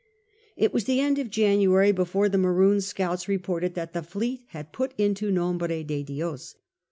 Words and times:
It 0.57 0.73
was 0.73 0.85
the 0.85 0.99
end 0.99 1.19
of 1.19 1.29
January 1.29 1.91
before 1.91 2.27
the 2.27 2.39
Maroons' 2.39 2.87
scouts 2.87 3.27
reported 3.27 3.75
that 3.75 3.93
the 3.93 4.01
fleet 4.01 4.41
had 4.47 4.73
put 4.73 4.95
into 4.99 5.29
Nombre 5.29 5.83
de 5.83 6.01
Dios. 6.01 6.55